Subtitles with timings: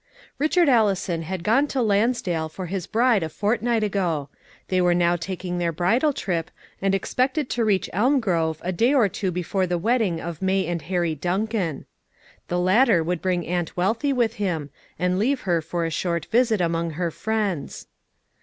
[0.39, 4.29] Richard Allison had gone to Lansdale for his bride a fortnight ago;
[4.69, 6.49] they were now taking their bridal trip
[6.81, 10.81] and expected to reach Elmgrove a day or two before the wedding of May and
[10.81, 11.85] Harry Duncan.
[12.47, 16.61] The latter would bring Aunt Wealthy with him, and leave her for a short visit
[16.61, 17.85] among her friends.